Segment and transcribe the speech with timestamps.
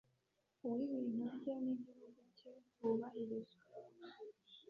[0.63, 3.61] uw’ibintu bye n’igihugu cye wubahirizwe